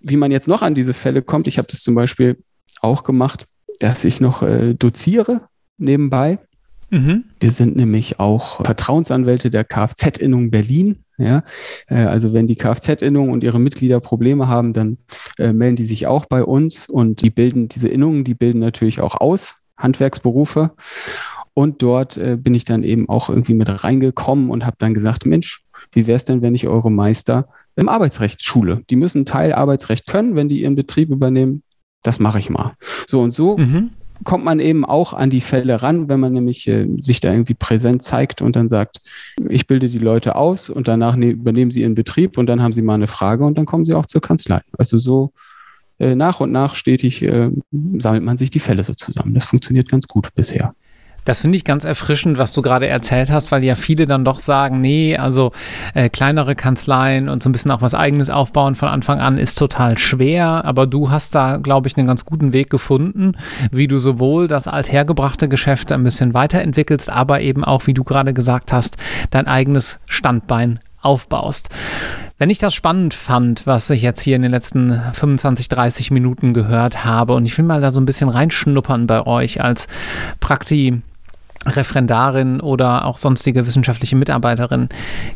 [0.00, 2.38] Wie man jetzt noch an diese Fälle kommt, ich habe das zum Beispiel
[2.80, 3.44] auch gemacht,
[3.80, 5.42] dass ich noch äh, doziere
[5.76, 6.38] nebenbei
[6.90, 7.24] Mhm.
[7.40, 11.02] Wir sind nämlich auch Vertrauensanwälte der Kfz-Innung Berlin.
[11.18, 11.44] Ja,
[11.88, 14.98] äh, also wenn die Kfz-Innung und ihre Mitglieder Probleme haben, dann
[15.38, 19.00] äh, melden die sich auch bei uns und die bilden diese Innungen, die bilden natürlich
[19.00, 20.72] auch aus, Handwerksberufe.
[21.54, 25.24] Und dort äh, bin ich dann eben auch irgendwie mit reingekommen und habe dann gesagt,
[25.24, 28.82] Mensch, wie wäre es denn, wenn ich eure Meister im Arbeitsrecht schule?
[28.90, 31.62] Die müssen Teil Arbeitsrecht können, wenn die ihren Betrieb übernehmen.
[32.02, 32.74] Das mache ich mal.
[33.08, 33.92] So und so mhm
[34.24, 37.54] kommt man eben auch an die Fälle ran, wenn man nämlich äh, sich da irgendwie
[37.54, 39.00] präsent zeigt und dann sagt,
[39.48, 42.72] ich bilde die Leute aus und danach ne übernehmen sie ihren Betrieb und dann haben
[42.72, 44.60] sie mal eine Frage und dann kommen sie auch zur Kanzlei.
[44.78, 45.30] Also so
[45.98, 47.50] äh, nach und nach stetig äh,
[47.98, 49.34] sammelt man sich die Fälle so zusammen.
[49.34, 50.74] Das funktioniert ganz gut bisher.
[51.26, 54.38] Das finde ich ganz erfrischend, was du gerade erzählt hast, weil ja viele dann doch
[54.38, 55.50] sagen, nee, also
[55.92, 59.56] äh, kleinere Kanzleien und so ein bisschen auch was eigenes aufbauen von Anfang an ist
[59.56, 63.32] total schwer, aber du hast da, glaube ich, einen ganz guten Weg gefunden,
[63.72, 68.32] wie du sowohl das althergebrachte Geschäft ein bisschen weiterentwickelst, aber eben auch, wie du gerade
[68.32, 68.96] gesagt hast,
[69.30, 71.70] dein eigenes Standbein aufbaust.
[72.38, 76.52] Wenn ich das spannend fand, was ich jetzt hier in den letzten 25, 30 Minuten
[76.54, 79.88] gehört habe, und ich will mal da so ein bisschen reinschnuppern bei euch als
[80.38, 81.02] Prakti
[81.66, 84.88] Referendarin oder auch sonstige wissenschaftliche Mitarbeiterin.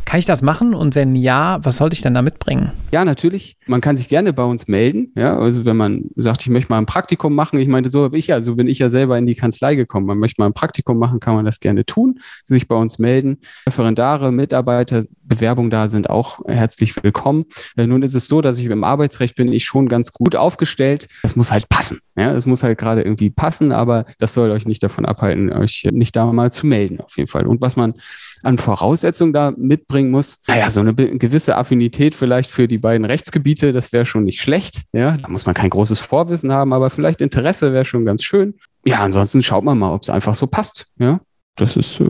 [0.05, 0.75] Kann ich das machen?
[0.75, 2.73] Und wenn ja, was sollte ich denn da mitbringen?
[2.93, 3.57] Ja, natürlich.
[3.67, 5.13] Man kann sich gerne bei uns melden.
[5.17, 7.59] Ja, also wenn man sagt, ich möchte mal ein Praktikum machen.
[7.59, 10.07] Ich meine, so habe ich ja, so bin ich ja selber in die Kanzlei gekommen.
[10.07, 12.19] Man möchte mal ein Praktikum machen, kann man das gerne tun.
[12.47, 13.39] Sich bei uns melden.
[13.67, 17.45] Referendare, Mitarbeiter, Bewerbungen da sind auch herzlich willkommen.
[17.77, 21.09] Äh, nun ist es so, dass ich im Arbeitsrecht bin ich schon ganz gut aufgestellt.
[21.23, 22.01] Das muss halt passen.
[22.17, 25.89] Ja, es muss halt gerade irgendwie passen, aber das soll euch nicht davon abhalten, euch
[25.91, 27.47] nicht da mal zu melden, auf jeden Fall.
[27.47, 27.95] Und was man
[28.43, 33.73] an Voraussetzungen da mitbringen muss, naja, so eine gewisse Affinität vielleicht für die beiden Rechtsgebiete,
[33.73, 34.83] das wäre schon nicht schlecht.
[34.93, 38.55] Ja, da muss man kein großes Vorwissen haben, aber vielleicht Interesse wäre schon ganz schön.
[38.85, 40.87] Ja, ansonsten schaut man mal, ob es einfach so passt.
[40.99, 41.21] Ja,
[41.57, 42.09] das ist, äh,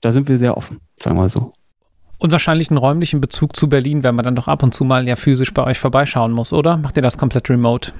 [0.00, 1.50] da sind wir sehr offen, sagen wir so.
[2.18, 5.08] Und wahrscheinlich einen räumlichen Bezug zu Berlin, wenn man dann doch ab und zu mal
[5.08, 6.76] ja physisch bei euch vorbeischauen muss, oder?
[6.76, 7.92] Macht ihr das komplett remote?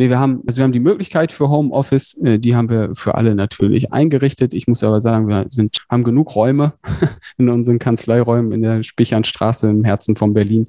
[0.00, 3.16] Nee, wir haben, also wir haben die Möglichkeit für Homeoffice, äh, die haben wir für
[3.16, 4.54] alle natürlich eingerichtet.
[4.54, 6.72] Ich muss aber sagen, wir sind, haben genug Räume
[7.36, 10.64] in unseren Kanzleiräumen in der Spichernstraße im Herzen von Berlin,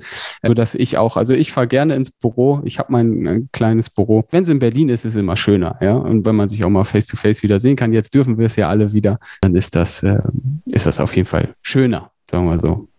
[0.45, 2.59] sodass ich auch, also ich fahre gerne ins Büro.
[2.65, 4.25] Ich habe mein äh, kleines Büro.
[4.31, 5.95] Wenn es in Berlin ist, ist es immer schöner, ja.
[5.95, 8.47] Und wenn man sich auch mal face to face wieder sehen kann, jetzt dürfen wir
[8.47, 10.19] es ja alle wieder, dann ist das, äh,
[10.65, 12.90] ist das auf jeden Fall schöner, sagen wir so.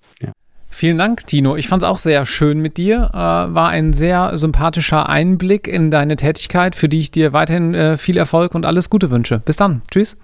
[0.75, 1.55] Vielen Dank, Tino.
[1.55, 3.11] Ich fand es auch sehr schön mit dir.
[3.13, 7.99] Äh, war ein sehr sympathischer Einblick in deine Tätigkeit, für die ich dir weiterhin äh,
[7.99, 9.41] viel Erfolg und alles Gute wünsche.
[9.41, 9.83] Bis dann.
[9.91, 10.17] Tschüss.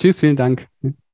[0.00, 0.66] Tschüss, vielen Dank.